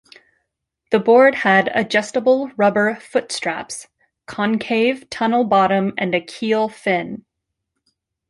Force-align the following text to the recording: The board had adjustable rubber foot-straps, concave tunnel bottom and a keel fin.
The 0.89 0.97
board 0.97 1.35
had 1.35 1.69
adjustable 1.75 2.49
rubber 2.57 2.95
foot-straps, 2.95 3.87
concave 4.25 5.07
tunnel 5.11 5.43
bottom 5.43 5.93
and 5.95 6.15
a 6.15 6.21
keel 6.21 6.69
fin. 6.69 7.23